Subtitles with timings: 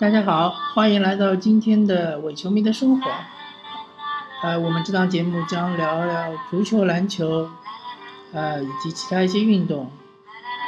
[0.00, 3.10] 大家好，欢迎来到今天的伪球迷的生活。
[4.44, 7.50] 呃，我们这档节目将聊聊足球、篮球，
[8.32, 9.90] 呃，以及其他一些运动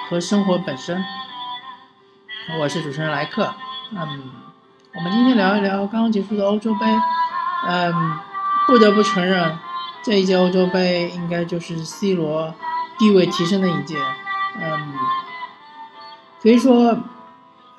[0.09, 1.01] 和生活本身。
[2.59, 3.55] 我是主持人莱克。
[3.93, 4.33] 嗯，
[4.97, 6.81] 我们今天聊一聊刚刚结束的欧洲杯。
[7.69, 8.19] 嗯，
[8.67, 9.57] 不得不承认，
[10.03, 12.53] 这一届欧洲杯应该就是 C 罗
[12.99, 13.95] 地位提升的一届。
[14.61, 14.93] 嗯，
[16.43, 16.99] 可以说。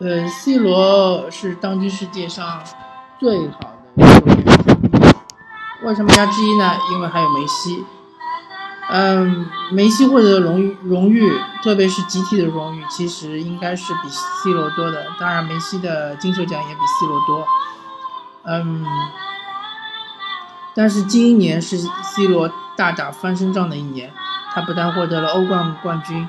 [0.04, 2.60] 呃，C 罗是当今世界上
[3.20, 3.60] 最好
[3.96, 5.16] 的球员。
[5.84, 6.74] 为什么加之一呢？
[6.92, 7.86] 因为还有梅西。
[8.90, 15.06] 嗯，梅西获得的荣誉，荣誉，特别是集体的荣誉，其实应该是比 C 罗多的。
[15.20, 17.46] 当然，梅西的金球奖也比 C 罗多。
[18.46, 18.84] 嗯，
[20.74, 24.12] 但是今年是 C 罗大打翻身仗的一年。
[24.52, 26.28] 他不但获得了欧冠冠军，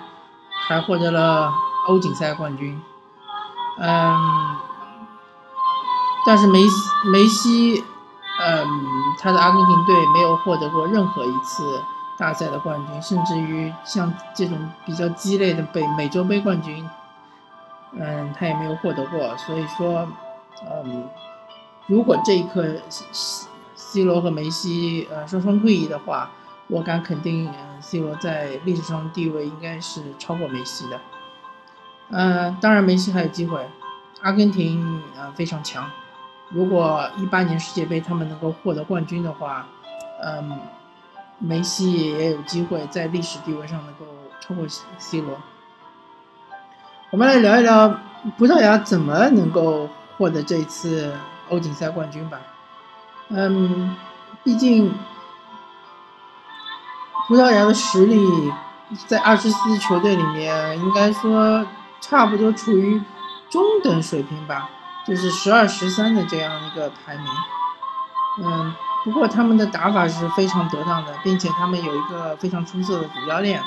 [0.69, 1.51] 还获得了
[1.89, 2.79] 欧锦赛冠军。
[3.85, 4.57] 嗯，
[6.25, 7.85] 但是梅西梅西，
[8.41, 8.81] 嗯，
[9.19, 11.83] 他的阿根廷队没有获得过任何一次
[12.17, 16.89] 大赛的冠军，甚至于像这种比较鸡肋的北美洲杯冠军，
[17.91, 19.37] 嗯，他也没有获得过。
[19.37, 20.07] 所以说，
[20.71, 21.09] 嗯，
[21.89, 22.65] 如果这一刻
[23.75, 26.31] C 罗和梅西呃双双退役的话，
[26.69, 31.01] 我敢肯定，C 罗在历史上地位应该是超过梅西的。
[32.13, 33.67] 嗯，当然梅西还有机会。
[34.21, 35.85] 阿根廷呃非常强，
[36.51, 39.67] 如果一八年世界杯他们能够获得冠军的话，
[40.23, 40.61] 嗯，
[41.41, 44.07] 梅西也有机会在历史地位上能够
[44.39, 44.65] 超过
[44.99, 45.37] C 罗。
[47.11, 47.99] 我们来聊一聊
[48.39, 51.13] 葡萄牙怎么能够获得这一次
[51.49, 52.39] 欧锦赛冠军吧。
[53.31, 53.97] 嗯，
[54.45, 54.95] 毕竟
[57.27, 58.53] 葡萄牙的实力
[59.09, 61.67] 在二十四支球队里面，应该说。
[62.03, 63.01] 差不多处于
[63.49, 64.69] 中等水平吧，
[65.07, 67.27] 就是十二十三的这样一个排名。
[68.39, 73.63] 嗯，不过他们的打法是非常得当的，并且他们有一个非常出色的主教练。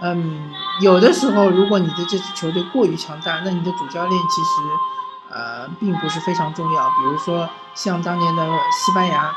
[0.00, 6.88] 嗯，有的时候如果你的这支球队过于强大，那你的主教练其实呃并不是非常重要。
[6.90, 9.34] 比如说像当年的西班牙，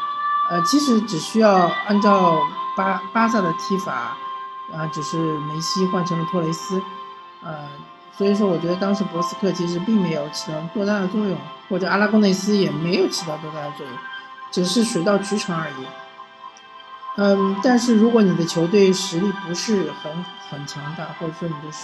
[0.51, 2.37] 呃，其实只需要按照
[2.77, 4.15] 巴巴萨的踢法，
[4.73, 6.81] 啊，只是梅西换成了托雷斯，
[7.43, 7.67] 呃。
[8.17, 11.37] 所以说，我觉得当时博斯克其实并没有起到多大的作用，
[11.69, 13.95] 或者阿拉贡内斯也没有起到多大的作用，
[14.51, 15.85] 只是水到渠成而已。
[17.17, 21.75] 嗯，但是如果你的球队实力不是很很强大，或者说你的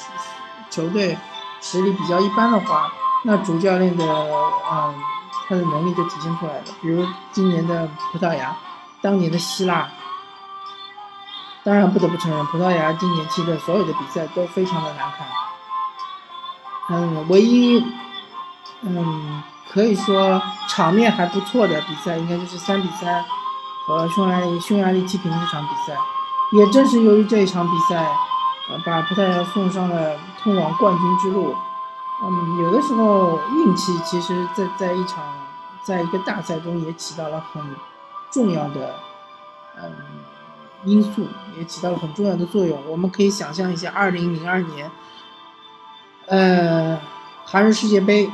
[0.70, 1.18] 球队
[1.60, 2.92] 实力比较一般的话，
[3.24, 4.96] 那主教练的嗯
[5.50, 6.64] 他的能力就体现出来了。
[6.82, 8.56] 比如今年的葡萄牙，
[9.02, 9.90] 当年的希腊，
[11.64, 15.28] 当然不得不承认，葡萄牙今年踢的所有的比赛都非常的难看。
[16.94, 17.82] 嗯，唯一，
[18.82, 19.42] 嗯，
[19.72, 23.24] 可以说场面还不错的比赛，应该就是三比三
[23.88, 25.98] 和匈牙利匈牙利踢平这场比赛。
[26.52, 27.96] 也正是由于这一场比赛，
[28.70, 31.56] 呃，把葡萄牙送上了通往冠军之路。
[32.24, 35.24] 嗯，有的时候运气其实，在在一场，
[35.82, 37.64] 在一个大赛中也起到了很
[38.30, 38.96] 重要的，
[39.82, 39.94] 嗯，
[40.84, 41.26] 因素，
[41.58, 42.78] 也起到了很重要的作用。
[42.86, 44.92] 我们可以想象一下，二零零二年。
[46.32, 46.98] 呃，
[47.44, 48.30] 韩日世界杯，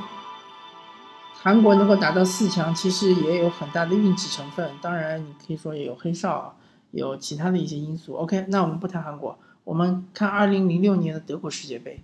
[1.33, 4.71] 韩国能够打到四强，其实也有很大的运气成分。
[4.79, 6.55] 当然，你可以说也有黑哨，
[6.91, 8.13] 有其他的一些因素。
[8.13, 12.03] OK，那我们不谈韩国，我们看二零零六年的德国世界杯。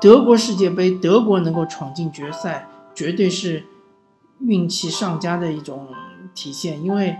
[0.00, 3.64] 德国世界杯，德国能够闯进决赛，绝对是
[4.38, 5.88] 运气上佳的一种
[6.36, 7.16] 体现，因为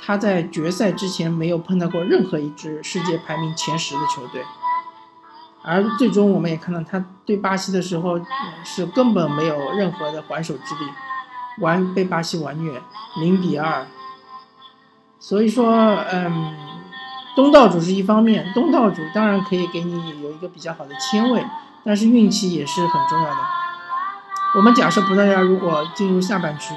[0.00, 4.44] 他在决赛之前没有碰到过任何一支世界排名前十的球队。
[5.68, 8.18] 而最终，我们也看到他对巴西的时候
[8.64, 10.90] 是根本没有任何的还手之力，
[11.60, 12.80] 完被巴西完虐，
[13.20, 13.86] 零比二。
[15.18, 16.56] 所以说，嗯，
[17.36, 21.44] 东道主是一方面，东道主当然可以给你有一个比较好的签位，
[21.84, 23.36] 但是运气也是很重要的。
[24.56, 26.72] 我们假设葡萄牙如果进入下半区，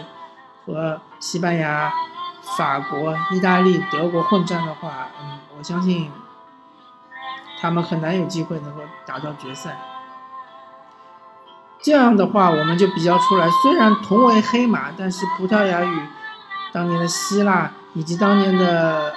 [0.65, 1.89] 和西班牙、
[2.57, 6.11] 法国、意大利、德国混战的话，嗯，我相信。
[7.61, 9.77] 他们很难有机会能够打到决赛。
[11.83, 16.01] 这样的话，我们就比较出来，虽然同为黑马，但是葡萄牙与
[16.71, 19.13] 当年的希腊以及当年的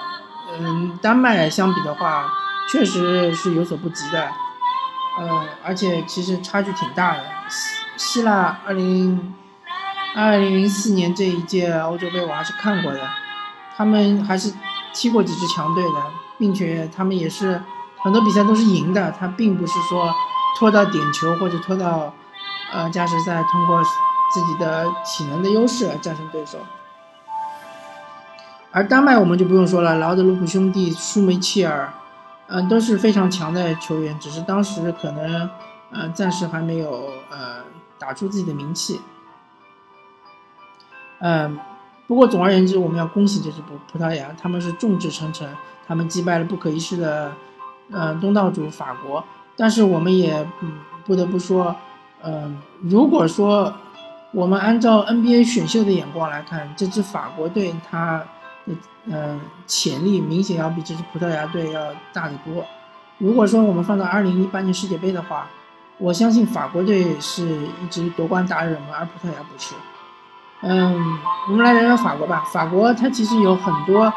[0.58, 2.26] 嗯丹麦相比的话，
[2.70, 4.28] 确实是有所不及的。
[5.18, 7.24] 呃，而且其实差距挺大的。
[7.48, 9.34] 希希腊二零
[10.16, 13.00] 二零零四年这一届欧洲杯我还是看过的，
[13.76, 14.52] 他们还是
[14.92, 16.02] 踢过几支强队的，
[16.38, 17.62] 并且他们也是。
[18.04, 20.12] 很多比赛都是赢的，他并不是说
[20.58, 22.12] 拖到点球或者拖到，
[22.70, 23.82] 呃加时赛通过
[24.30, 26.58] 自己的体能的优势来战胜对手。
[28.70, 31.94] 而丹麦我们就不用说了，劳德鲁普兄弟、舒梅切尔，
[32.48, 35.48] 嗯，都是非常强的球员，只是当时可能，
[35.90, 36.90] 呃，暂时还没有
[37.30, 37.62] 呃
[37.98, 39.00] 打出自己的名气。
[41.20, 41.58] 嗯，
[42.06, 45.48] 不过总而言之，我们要恭喜这支葡葡萄牙，他们是众志成城，
[45.86, 47.32] 他们击败了不可一世的，
[47.90, 49.24] 呃，东道主法国。
[49.56, 50.72] 但是我们也嗯
[51.04, 51.74] 不得不说，
[52.22, 53.72] 嗯，如果说
[54.32, 58.22] 我们按照 NBA 选秀的眼光来看，这支法国队它。
[59.10, 62.64] 呃，潜力明显要比这支葡萄牙队要大得多。
[63.18, 65.46] 如果说我们放到二零一八年世界杯的话，
[65.98, 69.74] 我相信法国队是一支夺冠大热门，而葡萄牙不是。
[70.62, 71.18] 嗯，
[71.50, 72.42] 我们来聊聊法国吧。
[72.50, 74.10] 法国它其实有很多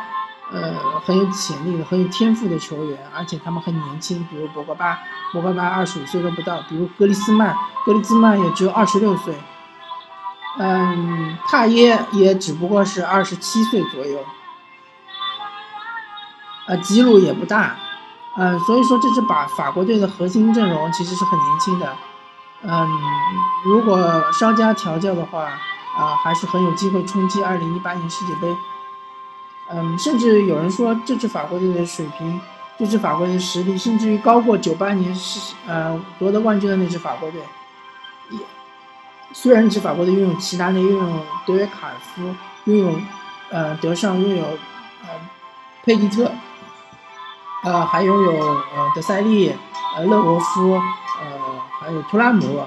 [0.51, 4.99] 呃很有潜力的、很有天赋的球员，而且他们很年轻，比如博格巴，
[5.31, 7.55] 博格巴二十五岁都不到；比如格里兹曼，
[7.85, 9.35] 格里兹曼也只有二十六岁。
[10.59, 14.19] 嗯，帕耶也只不过是二十七岁左右。
[16.67, 17.75] 呃，吉鲁也不大，
[18.37, 21.95] 嗯，所以说这支把法国队的核心阵容其实是很年轻的，
[22.63, 22.89] 嗯，
[23.65, 28.47] 如果稍加调教的话，啊，还是很有机会冲击二零一八年世界杯，
[29.71, 32.39] 嗯，甚至有人说这支法国队的水平，
[32.77, 37.41] 这支法国队的实力，甚至于高过九八年是呃夺得冠军的那支法国队，
[38.29, 38.39] 也
[39.33, 42.33] 虽然这支法国队拥有齐达内，拥有德约卡夫，
[42.65, 42.99] 拥有
[43.49, 45.09] 呃德尚，拥有呃
[45.83, 46.31] 佩蒂特。
[47.63, 49.51] 呃，还拥有呃德塞利、
[49.95, 50.81] 呃勒罗夫、呃
[51.81, 52.63] 还有图拉姆、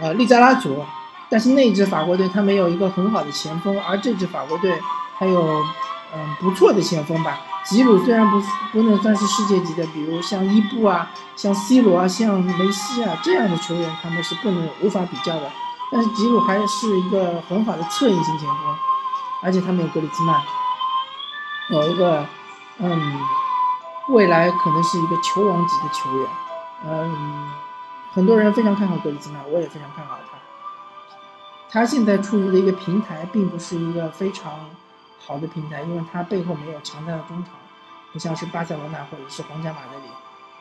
[0.00, 0.82] 呃利扎拉祖，
[1.28, 4.80] 但是那支法国队他没有一个很好的前锋，而这支法国队
[5.18, 5.62] 还有
[6.14, 7.40] 嗯不错的前锋吧。
[7.64, 8.40] 吉鲁虽然不
[8.72, 15.50] 不能算是世界级的，比如像伊布啊、像 C 罗啊、像梅西啊这样的球员，他们是不能无法比较的。
[15.90, 18.56] 但是吉鲁还是一个很好的策应型前锋，
[19.42, 20.40] 而且他们有格里兹曼，
[21.70, 22.26] 有一个
[22.78, 23.20] 嗯。
[24.08, 26.28] 未来可能是一个球王级的球员，
[26.84, 27.52] 嗯，
[28.12, 30.36] 很多人非常看好格里兹曼，我也非常看好他。
[31.70, 34.52] 他现在处于的一个平台，并不是一个非常
[35.24, 37.54] 好的平台，因为他背后没有强大的中场，
[38.12, 40.04] 不像是巴塞罗那或者是皇家马德里。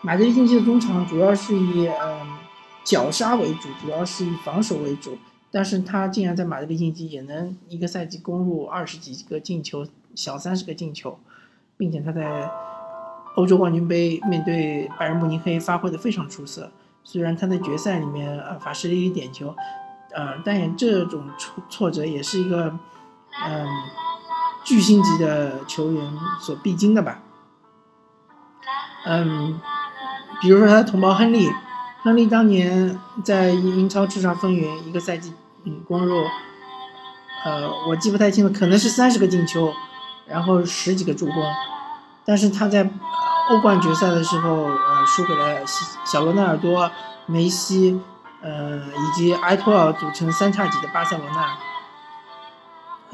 [0.01, 2.37] 马德里竞技的中场主要是以嗯
[2.83, 5.17] 绞杀为主，主要是以防守为主，
[5.49, 9.85] 但是他竟然在马德里竞技也能一个赛季攻入二十几个进球，
[10.15, 11.19] 小三十个进球，
[11.77, 12.49] 并且他在。
[13.35, 16.69] 欧洲冠军杯面对拜仁慕尼黑发挥的非常出色，
[17.01, 19.55] 虽然他在决赛里面呃罚失了一点球，
[20.13, 22.77] 呃，但也这种挫挫折也是一个
[23.47, 23.65] 嗯
[24.63, 27.19] 巨星级的球员所必经的吧。
[29.05, 29.59] 嗯，
[30.41, 31.49] 比如说他的同胞亨利，
[32.03, 35.33] 亨利当年在英超叱咤风云，一个赛季
[35.65, 36.23] 嗯攻入
[37.43, 39.73] 呃我记不太清了，可能是三十个进球，
[40.27, 41.35] 然后十几个助攻，
[42.23, 42.87] 但是他在
[43.49, 45.61] 欧冠决赛的时候，呃，输给了
[46.05, 46.91] 小罗纳尔多、
[47.25, 47.99] 梅西，
[48.43, 51.70] 呃，以及埃托尔组成三叉戟的巴塞罗那。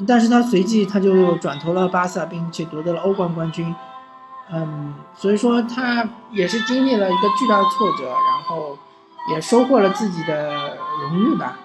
[0.06, 3.74] 但是他随即他就转投了巴萨，并且夺得了欧冠冠军。
[4.52, 8.78] 嗯，所以说他也是经历了一个巨大的挫折，然后
[9.32, 11.58] 也收获了自己的荣誉吧。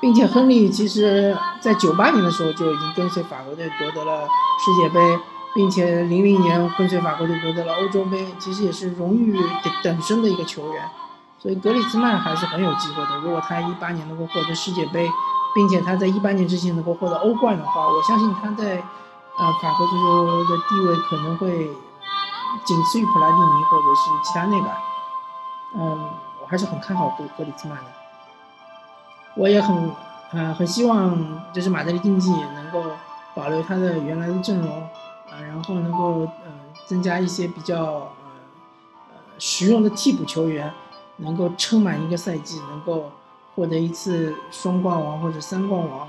[0.00, 4.22] 并且亨利其实在九八年的时候就已经跟随法国队夺得了
[4.64, 5.00] 世界杯。
[5.54, 9.34] 并且零零年跟随法国队夺得了欧洲杯，其实也是荣誉
[9.82, 10.88] 等身的一个球员，
[11.38, 13.16] 所以格里兹曼还是很有机会的。
[13.24, 15.08] 如果他一八年能够获得世界杯，
[15.58, 21.68] 并且他在一八年之前能够获得欧冠的话，我相信他在呃法国足球的地位可能会
[22.64, 24.78] 仅次于普拉蒂尼或者是齐达内吧。
[25.74, 26.10] 嗯，
[26.40, 27.90] 我还是很看好格格里兹曼的，
[29.34, 29.90] 我也很
[30.30, 32.80] 呃很希望就是马德里竞技能够
[33.34, 34.70] 保留他的原来的阵容。
[35.28, 36.52] 啊，然后能够呃
[36.86, 38.08] 增加一些比较呃
[39.40, 40.72] 实用的替补球员，
[41.16, 43.10] 能够撑满一个赛季，能够
[43.58, 46.08] 获得一次双冠王或者三冠王，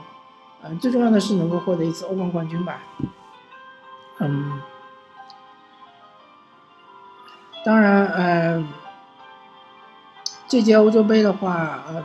[0.62, 2.79] 呃，最重要的是能够获得一次欧冠冠军吧。
[4.20, 4.62] 嗯，
[7.65, 8.63] 当然，呃，
[10.48, 12.03] 这届欧洲杯的话，嗯，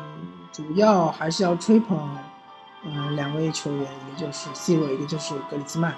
[0.50, 2.08] 主要还是要吹捧，
[2.82, 5.94] 嗯，两位球员，一个就是 C 罗，一个就是格里兹曼。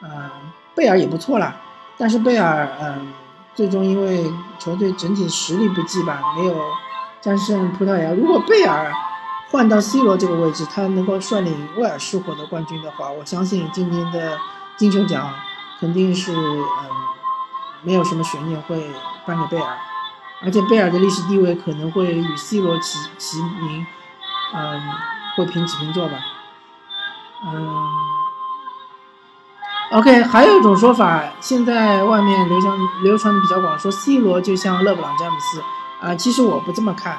[0.00, 0.30] 嗯，
[0.74, 1.54] 贝尔也不错啦，
[1.98, 3.12] 但是贝尔，嗯，
[3.54, 4.24] 最终因为
[4.58, 6.54] 球队整体实力不济吧，没有
[7.20, 8.12] 战胜葡萄牙。
[8.12, 8.92] 如果贝尔
[9.50, 14.38] 换到 C 罗这个位置，他能够率领威尔士获得冠军的话，我相信今年的
[14.76, 15.32] 金球奖
[15.80, 16.60] 肯定是，嗯，
[17.82, 18.90] 没有什么悬念会
[19.26, 19.76] 颁给贝尔，
[20.44, 23.86] 而且贝尔的历史地位可能会与 C 罗齐齐名，
[24.54, 24.82] 嗯，
[25.36, 26.14] 会平起平坐吧。
[27.46, 27.86] 嗯
[29.92, 35.62] ，OK，还有一种说法，现在外面流传流传的比较广，说 C 罗就像勒布朗詹姆斯
[36.00, 37.18] 啊，其实我不这么看，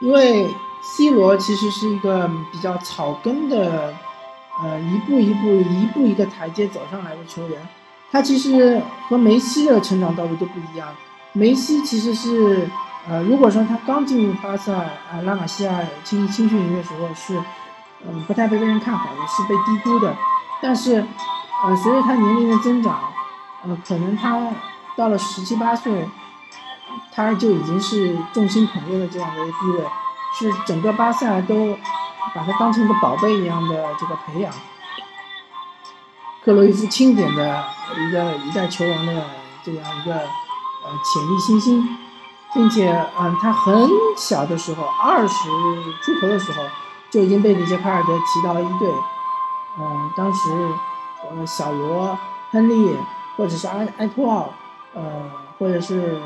[0.00, 0.48] 因为
[0.82, 3.94] C 罗其实是一个比较草根的，
[4.62, 7.68] 呃，一步一步一步一个台阶走上来的球员，
[8.10, 10.88] 他其实和梅西的成长道路都不一样，
[11.32, 12.68] 梅西其实是。
[13.08, 17.42] 呃，如果说他刚进入巴萨啊拉玛西亚青青训营的时候是，
[18.06, 20.14] 嗯，不太被别人看好的，是被低估的。
[20.60, 21.02] 但是，
[21.64, 23.00] 呃，随着他年龄的增长，
[23.64, 24.38] 呃，可能他
[24.94, 26.06] 到了十七八岁，
[27.12, 29.84] 他就已经是众星捧月的这样的一个地位，
[30.38, 31.76] 是整个巴萨都
[32.34, 34.52] 把他当成一个宝贝一样的这个培养。
[36.44, 37.64] 克洛伊夫钦点的
[37.96, 39.24] 一个一代球王的
[39.62, 41.98] 这样一个呃潜力新星。
[42.54, 42.90] 并且，
[43.20, 43.86] 嗯，他很
[44.16, 45.50] 小的时候，二十
[46.00, 46.62] 出头的时候，
[47.10, 48.90] 就已经被里杰卡尔德提到一队。
[49.78, 50.50] 嗯，当时，
[51.30, 52.18] 呃，小罗、
[52.50, 52.96] 亨利，
[53.36, 54.48] 或者是埃埃托奥，
[54.94, 56.18] 呃，或者是，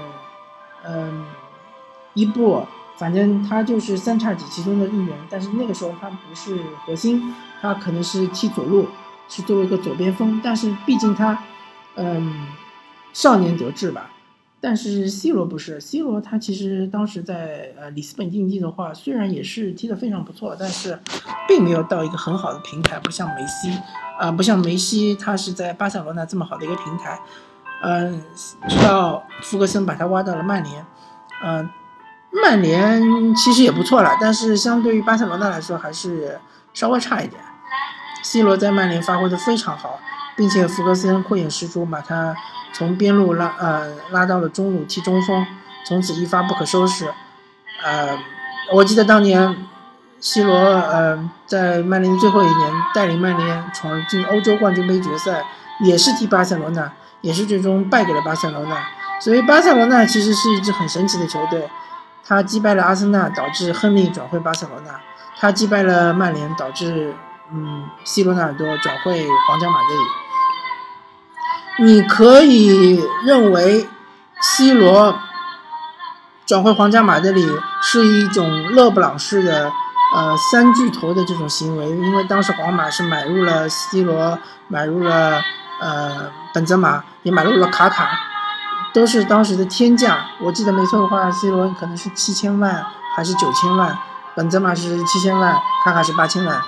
[0.86, 1.24] 嗯，
[2.14, 5.16] 伊布，反正他就是三叉戟其中的一员。
[5.30, 8.88] 但是那个时候他不是核心，他可能是踢左路，
[9.28, 10.40] 是作为一个左边锋。
[10.42, 11.42] 但是毕竟他，
[11.96, 12.46] 嗯，
[13.12, 14.10] 少年得志吧。
[14.64, 20.96] 但是 C 罗不是 C 罗，他其实当时在呃里斯本竞技的话，虽然也是踢得非常不错，但是
[21.48, 23.76] 并没有到一个很好的平台，不像梅西，
[24.20, 27.20] 啊，不像梅西，他是在巴塞罗那这么好的一个平台，
[27.82, 28.24] 嗯，
[28.68, 30.86] 直到福格森把他挖到了曼联，
[31.44, 31.68] 嗯，
[32.30, 36.40] 曼联其实也不错了，但是相对于巴塞罗那来说，还是
[36.72, 37.42] 稍微差一点。
[38.22, 39.98] C 罗在曼联发挥的非常好，
[40.36, 42.34] 并且福格森慧眼识珠，把他。
[42.74, 45.46] 从边路拉呃拉到了中路踢中锋，
[45.84, 47.06] 从此一发不可收拾。
[47.84, 48.18] 呃，
[48.72, 49.68] 我记得当年
[50.20, 55.44] ，C 罗呃在曼联的最后一年带领曼联闯进欧洲冠军杯决赛，
[55.80, 56.90] 也是踢巴塞罗那，
[57.22, 58.76] 也是最终败给了巴塞罗那。
[59.18, 61.70] 所以巴塞罗那其实是一支很神奇的球队，
[62.26, 64.92] 他击败了阿森纳，导致亨利转会巴塞罗那；
[65.38, 67.14] 他击败了曼联，导致
[67.52, 70.00] 嗯 C 罗纳尔多转会皇家马德里。
[71.84, 73.88] 你可以认为
[74.40, 75.18] ，C 罗
[76.44, 77.48] 转会皇家马德里
[77.80, 79.72] 是一种勒布朗式的
[80.14, 84.38] 呃三巨头的这种行为，因为当时皇马是买入了 C 罗，
[84.68, 85.40] 买入了
[85.82, 88.08] 呃本泽马，也买入了卡卡，
[88.94, 90.24] 都是当时的天价。
[90.40, 92.86] 我记得没错的话，C 罗可能是七千万
[93.16, 93.98] 还是九千万，
[94.36, 96.62] 本泽马是七千万，卡卡是八千万。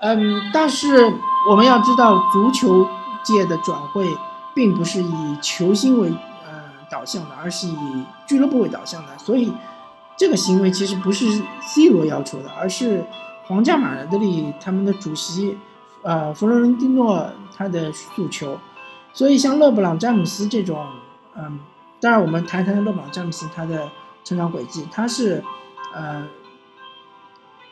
[0.00, 1.14] 嗯，但是
[1.48, 2.88] 我们要知道足球。
[3.24, 4.18] 界的转会
[4.52, 6.08] 并不是以球星为
[6.44, 9.52] 呃导向的，而是以俱乐部为导向的，所以
[10.16, 11.24] 这个行为其实不是
[11.60, 13.06] C 罗要求的，而是
[13.46, 15.56] 皇家马德里他们的主席
[16.02, 18.58] 呃弗洛伦蒂诺他的诉求。
[19.12, 20.86] 所以像勒布朗詹姆斯这种，
[21.36, 21.58] 嗯，
[22.00, 23.88] 当然我们谈谈勒布朗詹姆斯他的
[24.24, 25.42] 成长轨迹，他是
[25.94, 26.26] 呃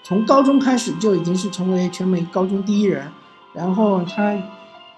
[0.02, 3.12] 从高中开始就已经是成为全美高中第一人，
[3.52, 4.37] 然后他。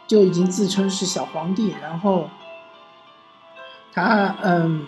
[0.04, 2.28] 就已经自称是小皇帝，然后
[3.94, 4.84] 他嗯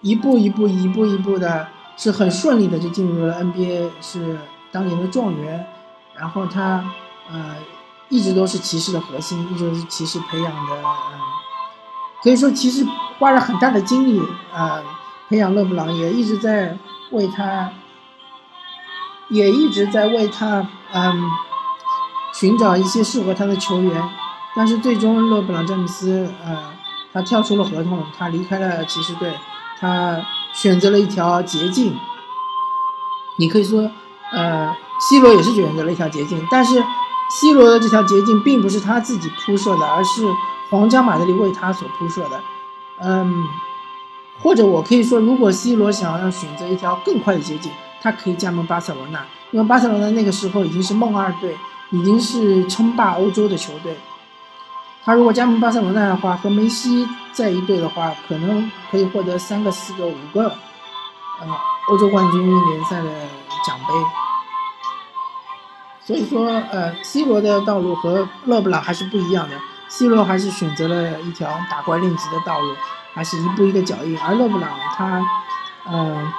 [0.00, 1.68] 一步一步一步一步的，
[1.98, 4.38] 是很顺利的就进入了 NBA，是
[4.72, 5.66] 当年的状元，
[6.14, 6.90] 然后他
[7.30, 7.56] 呃
[8.08, 11.20] 一直都是骑士的核心，一直都是骑士培养的，嗯，
[12.22, 12.86] 可以说骑士
[13.18, 14.22] 花了很大的精力
[14.54, 14.80] 啊
[15.28, 16.78] 培养勒布朗，也一直在
[17.10, 17.70] 为他，
[19.28, 21.30] 也一直在为他嗯
[22.34, 24.10] 寻找一些适合他的球员。
[24.54, 26.72] 但是最终，勒布朗詹姆斯，呃，
[27.12, 29.34] 他跳出了合同，他离开了骑士队，
[29.78, 31.94] 他选择了一条捷径。
[33.38, 33.90] 你可以说，
[34.32, 36.82] 呃，C 罗也是选择了一条捷径，但是
[37.28, 40.22] C 罗的这条捷径并不是他自己铺设的，而是
[40.70, 42.40] 皇家马德里为他所铺设的。
[43.00, 43.44] 嗯，
[44.42, 51.56] 或者我可以说，如果 C 罗想要选择一条更快的捷径，他可以加盟巴塞罗那，因为巴塞罗那那个时候已经是梦二队，
[51.90, 53.98] 已经是称霸欧洲的球队。
[55.04, 60.44] 他如果加盟巴塞罗那的话，和梅西在一队的话，可能可以获得三个、四个、五个，
[61.40, 61.46] 呃，
[61.88, 63.10] 欧洲冠军联赛的
[63.66, 64.25] 奖杯。
[66.06, 69.56] 所以说，呃，C 罗的道路和勒布朗还是不一样的。
[69.88, 72.76] C 罗还是选择了一条打怪练级的道路，
[73.12, 74.16] 还是一步一个脚印。
[74.20, 75.20] 而勒布朗他，
[75.90, 76.32] 嗯，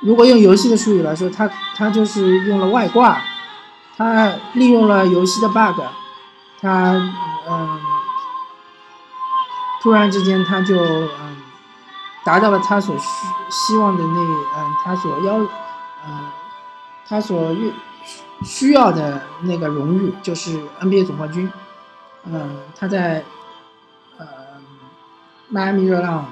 [0.00, 1.46] 如果用游戏的术语来说，他
[1.76, 3.20] 他就是用了外挂，
[3.98, 5.82] 他利用了游戏的 bug。
[6.62, 6.94] 他
[7.46, 7.80] 嗯，
[9.82, 11.36] 突然之间他就嗯，
[12.24, 13.04] 达到了他所需
[13.50, 15.38] 希望的那嗯，他所要
[16.06, 16.26] 嗯
[17.06, 17.72] 他所欲
[18.44, 21.50] 需要的那个荣誉就是 NBA 总冠军。
[22.24, 23.24] 嗯，他在
[24.18, 24.26] 呃
[25.48, 26.30] 迈阿密热浪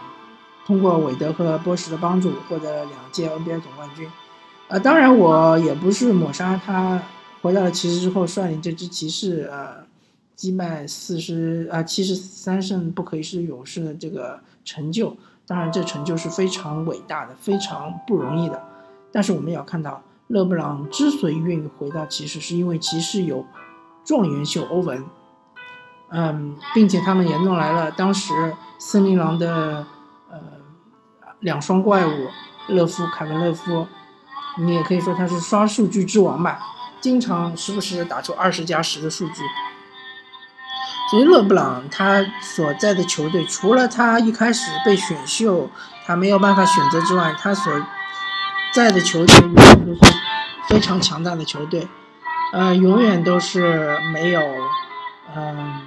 [0.66, 4.11] 通过韦德和波什的帮助获得了两届 NBA 总冠军。
[4.68, 7.02] 呃，当然我也不是抹杀他
[7.42, 9.85] 回到了骑士之后率领这支骑士呃
[10.35, 15.16] 击败四十啊七十三胜不可一世勇士的这个成就。
[15.49, 18.61] 当然，这成就是非常伟大的，非常不容易的。
[19.12, 23.47] 但是我们也要看到，勒布朗之所以愿意回到骑士，是因为骑士有
[24.04, 25.04] 状元秀欧文，
[26.11, 28.33] 嗯，并且他们也弄来了当时
[28.78, 29.87] 森林狼的
[30.30, 30.38] 呃
[31.40, 32.28] 两双怪物
[32.68, 33.87] 勒夫凯文勒夫，
[34.59, 36.59] 你也可以说他是刷数据之王吧，
[37.00, 39.42] 经常时不时打出二十加十的数据。
[41.09, 45.71] 所以勒布朗他所在的球队，除了他一开始被选秀，
[46.04, 47.73] 他没有办法选择之外，他所
[48.76, 50.12] 在的球队永远都是
[50.68, 51.88] 非常强大的球队，
[52.52, 54.42] 呃，永远都是没有，
[55.35, 55.80] 嗯，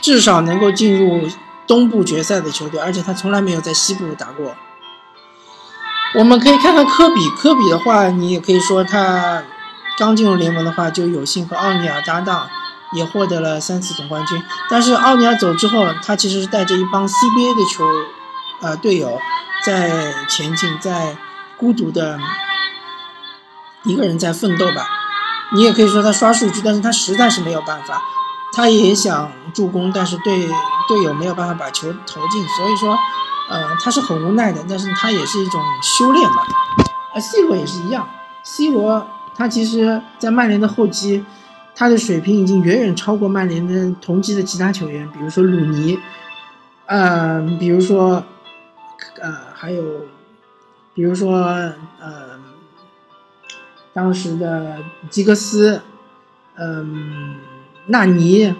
[0.00, 1.28] 至少能够进入
[1.66, 4.54] 东部决赛的球队，而且他从来没有在西部打过。
[6.14, 9.44] 我们可以看看科比，科比的话，你也可以说他
[9.98, 12.48] 刚进入联盟的话，就有幸和奥尼尔搭档。
[12.94, 17.84] 也获得了三次总冠军，但是奥尼尔走之后，他其实是带着一帮 CBA 的球，
[18.62, 19.20] 呃队友
[19.62, 21.14] 在前进，在
[21.58, 22.18] 孤独的
[23.84, 24.88] 一个人在奋斗吧。
[25.54, 28.00] 你也可以说他刷数据，但是他实在是没有办法。
[28.54, 30.48] 他也想助攻，但是队
[30.88, 32.96] 队友没有办法把球投进，所以说，
[33.50, 34.64] 呃，他是很无奈的。
[34.68, 36.46] 但是他也是一种修炼吧。
[37.14, 38.08] 而 C 罗也是一样
[38.44, 41.24] ，C 罗他其实在曼联的后期。
[41.80, 45.96] 他的水平已经远远超过曼联的同级的其他球员，比如说鲁尼，
[46.86, 48.24] 嗯，比如说，
[49.20, 49.84] 呃，还有，
[50.98, 51.36] 比如说，
[52.00, 52.40] 呃，
[53.92, 55.80] 当时的吉格斯，
[56.56, 57.36] 嗯，
[57.86, 58.52] 纳尼，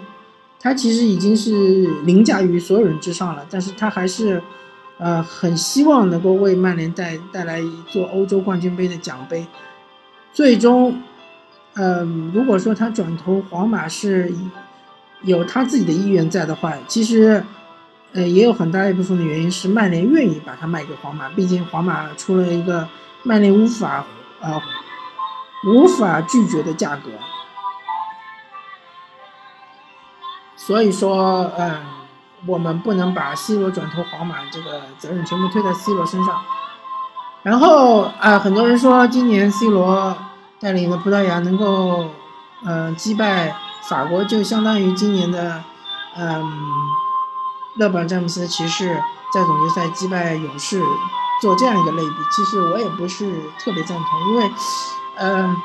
[0.57, 1.51] 他其实已经是
[2.05, 4.41] 凌驾于所有人之上了，但是他还是，
[4.99, 9.45] 呃，很希望能够为曼联带带来一座欧洲冠军杯的奖杯，
[10.31, 11.01] 最终。
[11.73, 14.33] 嗯，如果说他转投皇马是
[15.23, 17.43] 有他自己的意愿在的话，其实，
[18.13, 22.87] 呃，也有很大一部分的原因是曼联愿意把他卖给皇马，毕竟皇马出了一个
[23.23, 24.03] 曼联无法
[24.41, 24.61] 呃
[25.65, 27.11] 无法拒绝的价格。
[30.55, 31.81] 所以说，嗯，
[32.45, 36.41] 我们不能把 C 罗转投皇马这个责任全部推在 C 罗身上。
[37.43, 40.15] 然后啊，很多人说今年 C 罗。
[40.61, 42.09] 带领的葡萄牙能够，
[42.65, 45.63] 呃，击败法国，就相当于今年的，
[46.17, 46.51] 嗯，
[47.79, 49.01] 勒布朗詹姆斯骑士
[49.33, 50.83] 在总决赛击败勇士，
[51.41, 52.15] 做这样一个类比。
[52.35, 54.51] 其实我也不是特别赞同，因为，
[55.15, 55.55] 嗯，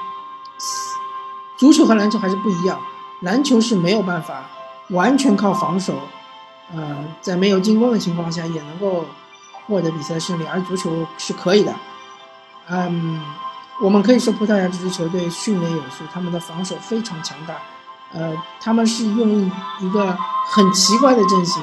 [1.56, 2.80] 足球和篮球还是不一样。
[3.22, 4.44] 篮球是没有办法
[4.90, 5.94] 完全靠防守，
[6.72, 9.04] 呃，在没有进攻的情况下也能够
[9.66, 11.74] 获得比赛胜利，而足球是可以的，
[12.68, 13.20] 嗯。
[13.80, 17.56] 我们可以说，葡萄牙这支球队训练有素，他们的防守非常强大。
[18.12, 19.50] 呃，他们是用
[19.80, 21.60] 一个很奇怪的阵型，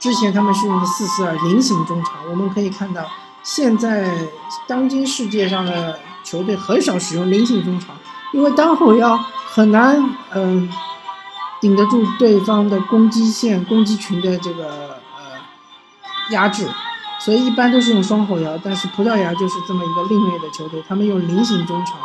[0.00, 2.14] 之前他们是用的四四二菱形中场。
[2.28, 3.06] 我们可以看到，
[3.42, 4.10] 现在
[4.66, 7.94] 当今世界上的球队很少使用菱形中场，
[8.32, 9.16] 因为单后腰
[9.52, 10.68] 很难嗯
[11.60, 15.38] 顶得住对方的攻击线、攻击群的这个呃
[16.30, 16.66] 压制。
[17.22, 21.98] 所以一般都是用双后腰，但是葡萄牙就是这么一个另类的球队，他们用菱形中场，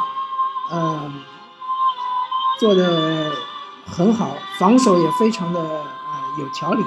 [0.71, 1.09] 呃，
[2.59, 3.31] 做的
[3.85, 5.85] 很好，防守也非常的呃
[6.37, 6.83] 有条理，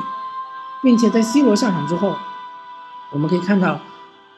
[0.83, 2.17] 并且在 C 罗下场之后，
[3.13, 3.81] 我们可以看到，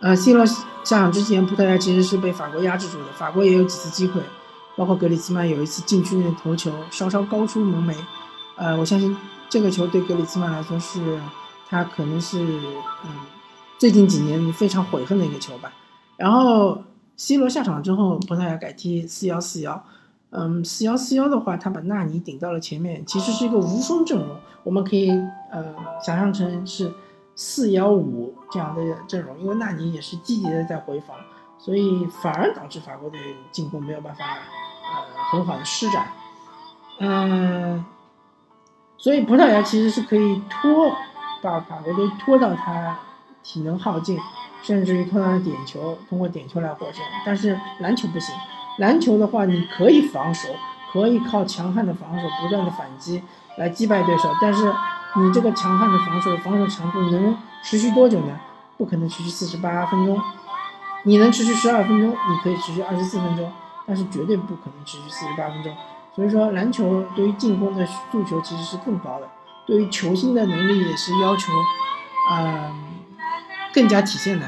[0.00, 4.22] 呃，C 罗下场之前，葡萄牙其实是被法国压制住的，法国也有几次机会，
[4.76, 7.96] 包括格里兹曼有一次禁区内头球稍稍高出门楣，
[8.56, 9.16] 呃，我相信
[9.48, 11.20] 这个球对格里兹曼来说是，
[11.68, 12.38] 他可能是
[13.04, 13.10] 嗯。
[13.78, 15.72] 最近几年非常悔恨的一个球吧，
[16.18, 16.84] 然后
[17.16, 19.82] C 罗下场之后，葡萄牙改踢四幺四幺，
[20.30, 25.10] 嗯，四幺四幺的话，他把纳尼顶到了前面，其实是一个无锋阵容，我们可以
[25.50, 26.92] 呃想象成是
[27.34, 31.16] 四幺五这样的阵容，因为纳尼也是积极的在回防，
[31.58, 33.18] 所以反而导致法国队
[33.50, 36.12] 进攻没有办法呃很好的施展，
[36.98, 37.84] 嗯，
[38.96, 40.92] 所以葡萄牙其实是可以拖
[41.42, 42.98] 把法国队拖到他。
[43.42, 44.18] 体能耗尽，
[44.62, 47.02] 甚至于拖到点球，通过点球来获胜。
[47.24, 48.34] 但是篮球不行，
[48.78, 50.48] 篮球的话，你可以防守，
[50.92, 53.22] 可以靠强悍的防守不断的反击
[53.56, 54.30] 来击败对手。
[54.40, 54.72] 但是
[55.16, 58.38] 你这个强悍的防守，防守强度能持续多久呢？
[58.78, 60.20] 不可能持续四十八分钟。
[61.02, 63.52] 你能持续十二分钟，你可以持续二十四分钟。
[63.86, 65.74] 但是绝对不可能持续四十八分钟。
[66.14, 69.28] 所以说，篮球对于进攻的诉求其实是更高的，
[69.66, 71.52] 对于球星的能力也是要求，
[72.30, 72.72] 嗯，
[73.72, 74.46] 更加体现的。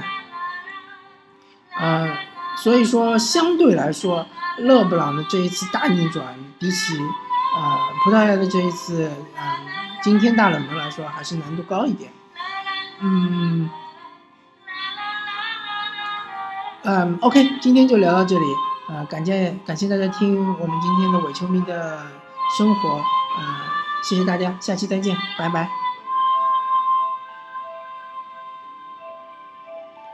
[1.75, 2.17] 呃，
[2.57, 4.27] 所以说相对来说，
[4.59, 6.25] 勒布朗的这一次大逆转，
[6.59, 9.43] 比起呃葡萄牙的这一次嗯
[10.03, 12.13] 惊天大冷门来说，还是难度高一点。
[13.01, 13.69] 嗯，
[16.85, 18.45] 嗯，OK，今天就聊到这里。
[18.89, 22.07] 呃，感谢感谢大家听我们今天的伪球迷的
[22.57, 22.91] 生活。
[22.91, 23.45] 呃，
[24.05, 25.82] 谢谢大家，下期再见，拜拜。